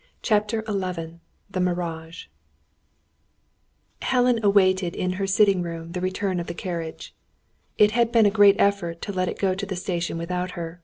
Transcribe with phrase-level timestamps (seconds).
[0.23, 1.19] CHAPTER XI
[1.51, 2.31] THE MIRAGE
[4.01, 7.13] Helen awaited in her sitting room the return of the carriage.
[7.77, 10.79] It had been a great effort to let it go to the station without her.